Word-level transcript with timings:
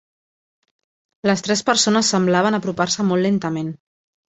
Les 1.29 1.45
tres 1.49 1.63
persones 1.69 2.13
semblaven 2.17 2.61
apropar-se 2.63 3.11
molt 3.15 3.31
lentament. 3.33 3.75